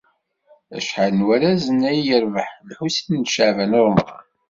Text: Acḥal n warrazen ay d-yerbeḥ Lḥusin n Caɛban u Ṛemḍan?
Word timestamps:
Acḥal 0.77 1.11
n 1.17 1.25
warrazen 1.25 1.79
ay 1.89 1.99
d-yerbeḥ 2.03 2.49
Lḥusin 2.69 3.21
n 3.21 3.29
Caɛban 3.33 3.77
u 3.79 3.81
Ṛemḍan? 3.87 4.25